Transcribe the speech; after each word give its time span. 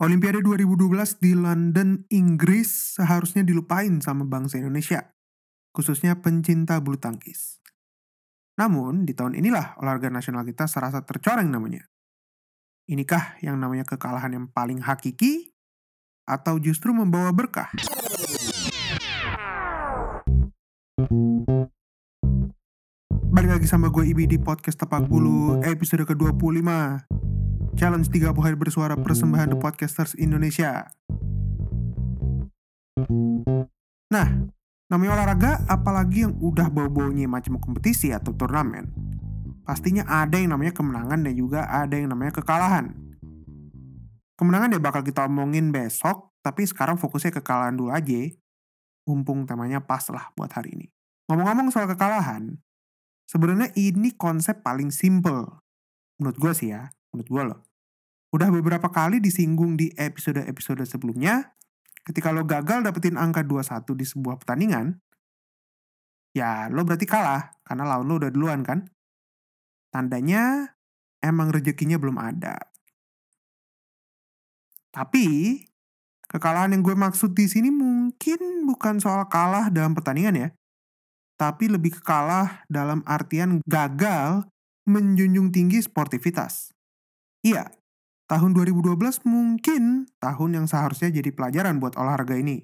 Olimpiade 0.00 0.40
2012 0.40 1.20
di 1.20 1.36
London, 1.36 2.08
Inggris 2.08 2.96
seharusnya 2.96 3.44
dilupain 3.44 4.00
sama 4.00 4.24
bangsa 4.24 4.56
Indonesia, 4.56 5.12
khususnya 5.76 6.24
pencinta 6.24 6.80
bulu 6.80 6.96
tangkis. 6.96 7.60
Namun, 8.56 9.04
di 9.04 9.12
tahun 9.12 9.36
inilah 9.36 9.76
olahraga 9.76 10.08
nasional 10.08 10.48
kita 10.48 10.64
serasa 10.64 11.04
tercoreng 11.04 11.52
namanya. 11.52 11.84
Inikah 12.88 13.36
yang 13.44 13.60
namanya 13.60 13.84
kekalahan 13.84 14.32
yang 14.32 14.48
paling 14.48 14.80
hakiki 14.80 15.52
atau 16.24 16.56
justru 16.56 16.96
membawa 16.96 17.28
berkah? 17.36 17.68
Balik 23.36 23.50
lagi 23.52 23.68
sama 23.68 23.92
gue 23.92 24.08
Ibi 24.08 24.24
di 24.32 24.40
podcast 24.40 24.80
Tepak 24.80 25.04
Bulu 25.12 25.60
episode 25.60 26.08
ke-25 26.08 27.19
Challenge 27.78 28.08
30 28.10 28.34
hari 28.42 28.56
bersuara 28.58 28.98
persembahan 28.98 29.54
The 29.54 29.58
Podcasters 29.58 30.18
Indonesia. 30.18 30.90
Nah, 34.10 34.28
namanya 34.90 35.10
olahraga 35.14 35.62
apalagi 35.70 36.26
yang 36.26 36.34
udah 36.42 36.66
bau-baunya 36.66 37.30
macam 37.30 37.62
kompetisi 37.62 38.10
atau 38.10 38.34
turnamen. 38.34 38.90
Pastinya 39.62 40.02
ada 40.08 40.34
yang 40.34 40.50
namanya 40.50 40.74
kemenangan 40.74 41.22
dan 41.22 41.34
juga 41.38 41.70
ada 41.70 41.94
yang 41.94 42.10
namanya 42.10 42.42
kekalahan. 42.42 42.90
Kemenangan 44.34 44.74
ya 44.74 44.80
bakal 44.82 45.04
kita 45.04 45.28
omongin 45.28 45.70
besok 45.70 46.32
Tapi 46.40 46.64
sekarang 46.64 46.96
fokusnya 46.96 47.36
kekalahan 47.36 47.76
dulu 47.76 47.92
aja. 47.92 48.32
Mumpung 49.04 49.44
temanya 49.44 49.84
pas 49.84 50.08
lah 50.08 50.32
buat 50.32 50.48
hari 50.48 50.72
ini. 50.72 50.86
Ngomong-ngomong 51.28 51.68
soal 51.68 51.84
kekalahan, 51.84 52.56
sebenarnya 53.28 53.68
ini 53.76 54.16
konsep 54.16 54.64
paling 54.64 54.88
simple. 54.88 55.60
Menurut 56.16 56.36
gue 56.40 56.52
sih 56.56 56.72
ya, 56.72 56.88
menurut 57.12 57.28
gue 57.28 57.42
loh. 57.54 57.60
Udah 58.30 58.46
beberapa 58.46 58.86
kali 58.86 59.18
disinggung 59.18 59.74
di 59.74 59.90
episode-episode 59.98 60.86
sebelumnya, 60.86 61.50
ketika 62.06 62.30
lo 62.30 62.46
gagal 62.46 62.86
dapetin 62.86 63.18
angka 63.18 63.42
21 63.42 63.98
di 63.98 64.06
sebuah 64.06 64.38
pertandingan, 64.38 65.02
ya 66.30 66.70
lo 66.70 66.86
berarti 66.86 67.10
kalah, 67.10 67.58
karena 67.66 67.90
lawan 67.90 68.06
lo 68.06 68.22
udah 68.22 68.30
duluan 68.30 68.62
kan. 68.62 68.86
Tandanya 69.90 70.70
emang 71.18 71.50
rezekinya 71.50 71.98
belum 71.98 72.22
ada. 72.22 72.70
Tapi, 74.94 75.58
kekalahan 76.30 76.70
yang 76.70 76.86
gue 76.86 76.94
maksud 76.94 77.34
di 77.34 77.50
sini 77.50 77.74
mungkin 77.74 78.62
bukan 78.66 79.02
soal 79.02 79.26
kalah 79.26 79.74
dalam 79.74 79.90
pertandingan 79.98 80.38
ya, 80.38 80.48
tapi 81.34 81.66
lebih 81.66 81.98
ke 81.98 82.02
kalah 82.06 82.62
dalam 82.70 83.02
artian 83.10 83.58
gagal 83.66 84.46
menjunjung 84.86 85.50
tinggi 85.50 85.82
sportivitas. 85.82 86.70
Iya, 87.42 87.79
tahun 88.30 88.54
2012 88.54 89.26
mungkin 89.26 90.06
tahun 90.22 90.50
yang 90.54 90.66
seharusnya 90.70 91.10
jadi 91.10 91.34
pelajaran 91.34 91.82
buat 91.82 91.98
olahraga 91.98 92.38
ini. 92.38 92.62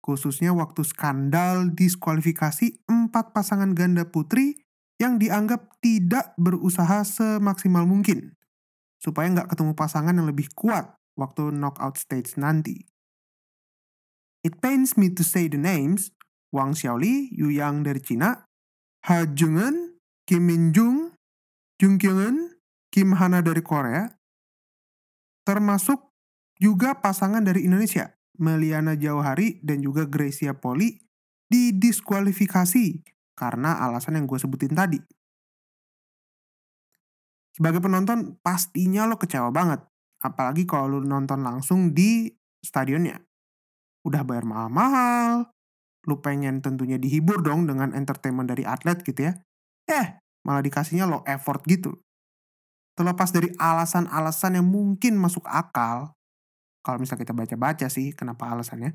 Khususnya 0.00 0.56
waktu 0.56 0.80
skandal 0.80 1.76
diskualifikasi 1.76 2.88
empat 2.88 3.36
pasangan 3.36 3.76
ganda 3.76 4.08
putri 4.08 4.64
yang 4.96 5.20
dianggap 5.20 5.76
tidak 5.84 6.32
berusaha 6.40 7.04
semaksimal 7.04 7.84
mungkin. 7.84 8.32
Supaya 8.96 9.28
nggak 9.28 9.52
ketemu 9.52 9.76
pasangan 9.76 10.16
yang 10.16 10.24
lebih 10.24 10.48
kuat 10.56 10.96
waktu 11.20 11.52
knockout 11.52 12.00
stage 12.00 12.40
nanti. 12.40 12.88
It 14.40 14.60
pains 14.64 14.96
me 14.96 15.12
to 15.12 15.24
say 15.24 15.48
the 15.48 15.60
names, 15.60 16.12
Wang 16.52 16.72
Xiaoli, 16.76 17.32
Yu 17.32 17.52
Yang 17.52 17.76
dari 17.84 18.00
Cina, 18.00 18.30
Ha 19.08 19.28
Jungen, 19.28 20.00
Kim 20.24 20.48
Min 20.48 20.72
Jung, 20.72 21.12
Jung 21.80 21.96
Kyungen, 21.96 22.56
Kim 22.92 23.16
Hana 23.16 23.40
dari 23.40 23.64
Korea, 23.64 24.08
termasuk 25.44 26.12
juga 26.58 26.98
pasangan 26.98 27.44
dari 27.44 27.68
Indonesia, 27.68 28.16
Meliana 28.40 28.98
Jauhari 28.98 29.60
dan 29.62 29.84
juga 29.84 30.08
Gracia 30.08 30.56
Poli, 30.56 30.98
didiskualifikasi 31.52 33.04
karena 33.36 33.78
alasan 33.84 34.18
yang 34.18 34.26
gue 34.26 34.40
sebutin 34.40 34.74
tadi. 34.74 34.98
Sebagai 37.54 37.78
penonton, 37.78 38.34
pastinya 38.42 39.06
lo 39.06 39.14
kecewa 39.14 39.54
banget. 39.54 39.78
Apalagi 40.18 40.66
kalau 40.66 40.98
lo 40.98 41.00
nonton 41.04 41.46
langsung 41.46 41.94
di 41.94 42.26
stadionnya. 42.58 43.22
Udah 44.02 44.26
bayar 44.26 44.42
mahal-mahal, 44.42 45.54
lu 46.04 46.20
pengen 46.20 46.60
tentunya 46.60 47.00
dihibur 47.00 47.40
dong 47.40 47.64
dengan 47.64 47.94
entertainment 47.96 48.50
dari 48.50 48.66
atlet 48.66 49.00
gitu 49.00 49.30
ya. 49.30 49.32
Eh, 49.88 50.06
malah 50.44 50.60
dikasihnya 50.60 51.08
lo 51.08 51.24
effort 51.24 51.64
gitu. 51.64 52.03
Terlepas 52.94 53.34
dari 53.34 53.50
alasan-alasan 53.58 54.62
yang 54.62 54.66
mungkin 54.70 55.18
masuk 55.18 55.42
akal, 55.50 56.14
kalau 56.84 57.02
misalnya 57.02 57.26
kita 57.26 57.34
baca-baca 57.34 57.86
sih 57.90 58.14
kenapa 58.14 58.46
alasannya. 58.54 58.94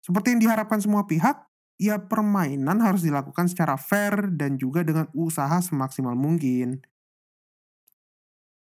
Seperti 0.00 0.34
yang 0.34 0.40
diharapkan 0.40 0.80
semua 0.80 1.04
pihak, 1.04 1.46
ya 1.76 2.00
permainan 2.00 2.78
harus 2.80 3.04
dilakukan 3.04 3.50
secara 3.50 3.74
fair 3.74 4.30
dan 4.34 4.56
juga 4.56 4.86
dengan 4.86 5.10
usaha 5.12 5.58
semaksimal 5.60 6.16
mungkin. 6.16 6.80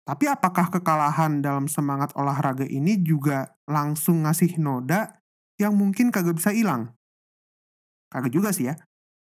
Tapi 0.07 0.27
apakah 0.27 0.75
kekalahan 0.75 1.39
dalam 1.39 1.71
semangat 1.71 2.11
olahraga 2.19 2.67
ini 2.67 2.99
juga 2.99 3.55
langsung 3.69 4.27
ngasih 4.27 4.59
noda 4.59 5.23
yang 5.61 5.77
mungkin 5.77 6.11
kagak 6.11 6.41
bisa 6.41 6.51
hilang? 6.51 6.95
Kagak 8.11 8.35
juga 8.35 8.51
sih 8.51 8.67
ya. 8.67 8.75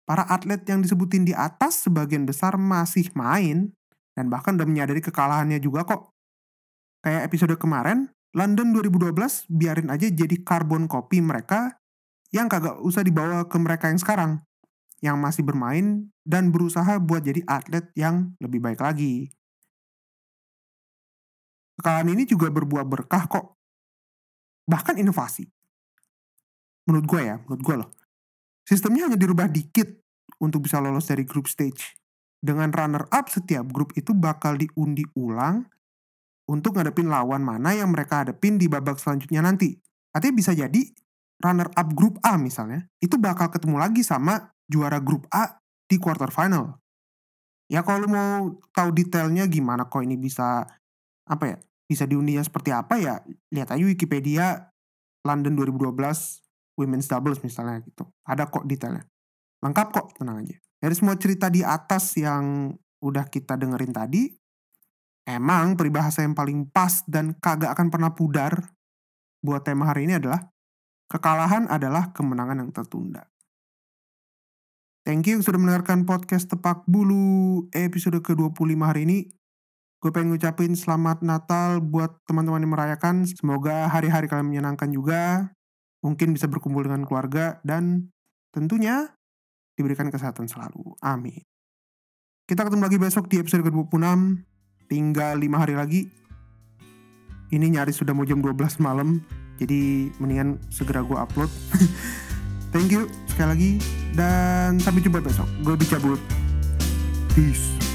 Para 0.07 0.23
atlet 0.23 0.63
yang 0.67 0.79
disebutin 0.79 1.27
di 1.27 1.35
atas 1.35 1.83
sebagian 1.83 2.23
besar 2.23 2.55
masih 2.55 3.11
main 3.11 3.75
dan 4.19 4.27
bahkan 4.27 4.59
udah 4.59 4.67
menyadari 4.67 4.99
kekalahannya 4.99 5.63
juga 5.63 5.87
kok. 5.87 6.11
Kayak 6.99 7.31
episode 7.31 7.55
kemarin, 7.55 8.11
London 8.35 8.75
2012 8.75 9.47
biarin 9.47 9.87
aja 9.87 10.11
jadi 10.11 10.35
karbon 10.43 10.91
kopi 10.91 11.23
mereka 11.23 11.79
yang 12.35 12.51
kagak 12.51 12.83
usah 12.83 12.99
dibawa 12.99 13.47
ke 13.47 13.55
mereka 13.55 13.87
yang 13.87 13.95
sekarang. 13.95 14.43
Yang 14.99 15.17
masih 15.23 15.43
bermain 15.47 16.11
dan 16.27 16.51
berusaha 16.51 16.99
buat 16.99 17.23
jadi 17.23 17.47
atlet 17.47 17.87
yang 17.95 18.35
lebih 18.43 18.59
baik 18.59 18.83
lagi. 18.83 19.31
Kekalahan 21.79 22.11
ini 22.11 22.27
juga 22.27 22.51
berbuah 22.51 22.83
berkah 22.83 23.23
kok. 23.31 23.55
Bahkan 24.67 24.99
inovasi. 24.99 25.47
Menurut 26.91 27.07
gue 27.07 27.21
ya, 27.23 27.39
menurut 27.47 27.63
gue 27.63 27.75
loh. 27.79 27.89
Sistemnya 28.67 29.07
hanya 29.07 29.15
dirubah 29.15 29.47
dikit 29.47 29.87
untuk 30.43 30.67
bisa 30.67 30.83
lolos 30.83 31.07
dari 31.07 31.23
group 31.23 31.47
stage. 31.47 31.98
Dengan 32.39 32.71
runner 32.71 33.03
up 33.11 33.27
setiap 33.27 33.67
grup 33.67 33.91
itu 33.99 34.15
bakal 34.15 34.55
diundi 34.55 35.03
ulang 35.19 35.67
untuk 36.47 36.79
ngadepin 36.79 37.11
lawan 37.11 37.43
mana 37.43 37.75
yang 37.75 37.91
mereka 37.91 38.23
hadepin 38.23 38.55
di 38.55 38.71
babak 38.71 38.97
selanjutnya 38.97 39.43
nanti. 39.43 39.75
Artinya 40.15 40.35
bisa 40.39 40.51
jadi 40.55 40.81
runner 41.43 41.69
up 41.75 41.87
grup 41.93 42.17
A 42.25 42.39
misalnya, 42.39 42.87
itu 43.03 43.19
bakal 43.19 43.51
ketemu 43.53 43.77
lagi 43.77 44.01
sama 44.01 44.55
juara 44.65 44.97
grup 44.97 45.27
A 45.29 45.59
di 45.85 46.01
quarter 46.01 46.31
final. 46.33 46.79
Ya 47.69 47.85
kalau 47.85 48.09
mau 48.09 48.57
tahu 48.73 48.89
detailnya 48.97 49.45
gimana 49.45 49.85
kok 49.85 50.01
ini 50.01 50.17
bisa 50.17 50.65
apa 51.29 51.45
ya? 51.45 51.57
Bisa 51.85 52.09
diundinya 52.09 52.41
seperti 52.41 52.73
apa 52.73 52.97
ya? 52.97 53.21
Lihat 53.53 53.69
aja 53.69 53.83
Wikipedia 53.85 54.73
London 55.21 55.53
2012 55.53 55.93
women's 56.81 57.05
doubles 57.05 57.43
misalnya 57.45 57.85
gitu. 57.85 58.09
Ada 58.25 58.49
kok 58.49 58.65
detailnya. 58.65 59.05
Lengkap 59.61 59.87
kok, 59.91 60.07
tenang 60.17 60.41
aja. 60.41 60.57
Dari 60.79 60.93
semua 60.95 61.19
cerita 61.19 61.51
di 61.51 61.59
atas 61.59 62.15
yang 62.15 62.71
udah 63.03 63.27
kita 63.27 63.59
dengerin 63.59 63.91
tadi, 63.91 64.31
emang 65.27 65.75
peribahasa 65.75 66.23
yang 66.23 66.31
paling 66.31 66.71
pas 66.71 67.03
dan 67.03 67.35
kagak 67.35 67.75
akan 67.75 67.91
pernah 67.91 68.11
pudar 68.15 68.55
buat 69.43 69.63
tema 69.67 69.91
hari 69.91 70.07
ini 70.07 70.19
adalah 70.19 70.47
kekalahan 71.11 71.67
adalah 71.67 72.15
kemenangan 72.15 72.63
yang 72.63 72.71
tertunda. 72.71 73.27
Thank 75.03 75.31
you 75.31 75.43
sudah 75.43 75.59
mendengarkan 75.59 76.07
podcast 76.07 76.47
Tepak 76.47 76.87
Bulu 76.87 77.67
episode 77.75 78.19
ke-25 78.23 78.79
hari 78.83 79.03
ini. 79.03 79.19
Gue 79.99 80.15
pengen 80.15 80.31
ngucapin 80.31 80.79
selamat 80.79 81.27
Natal 81.27 81.83
buat 81.83 82.23
teman-teman 82.23 82.63
yang 82.63 82.71
merayakan. 82.71 83.27
Semoga 83.27 83.91
hari-hari 83.91 84.31
kalian 84.31 84.47
menyenangkan 84.47 84.87
juga 84.95 85.51
mungkin 85.99 86.31
bisa 86.31 86.47
berkumpul 86.47 86.87
dengan 86.87 87.03
keluarga, 87.03 87.59
dan 87.67 88.11
tentunya 88.55 89.18
diberikan 89.79 90.11
kesehatan 90.11 90.51
selalu. 90.51 90.99
Amin. 90.99 91.39
Kita 92.43 92.67
ketemu 92.67 92.83
lagi 92.83 92.99
besok 92.99 93.31
di 93.31 93.39
episode 93.39 93.63
ke-26. 93.63 94.43
Tinggal 94.91 95.39
5 95.39 95.61
hari 95.63 95.75
lagi. 95.79 96.01
Ini 97.55 97.79
nyaris 97.79 97.95
sudah 97.95 98.11
mau 98.11 98.27
jam 98.27 98.43
12 98.43 98.83
malam. 98.83 99.23
Jadi 99.55 100.11
mendingan 100.19 100.59
segera 100.67 100.99
gue 100.99 101.15
upload. 101.15 101.47
Thank 102.75 102.91
you 102.91 103.07
sekali 103.31 103.47
lagi. 103.47 103.71
Dan 104.11 104.83
sampai 104.83 104.99
jumpa 104.99 105.23
besok. 105.23 105.47
Gue 105.63 105.79
dicabut. 105.79 106.19
Peace. 107.31 107.88